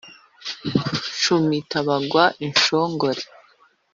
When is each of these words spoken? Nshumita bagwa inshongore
Nshumita 1.15 1.77
bagwa 1.87 2.23
inshongore 2.45 3.21